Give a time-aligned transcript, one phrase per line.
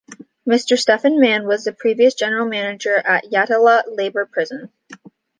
[0.49, 0.75] Mr.
[0.79, 4.71] Stephen Mann was the previous General Manager of Yatala Labour Prison.